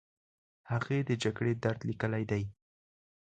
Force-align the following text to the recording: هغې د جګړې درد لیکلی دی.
هغې 0.71 0.99
د 1.09 1.11
جګړې 1.23 1.53
درد 1.63 1.79
لیکلی 1.89 2.23
دی. 2.31 2.43